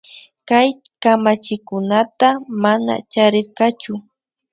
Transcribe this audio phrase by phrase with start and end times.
[0.47, 0.69] Kay
[1.01, 2.27] kamachikunata
[2.61, 3.93] mana charirkachu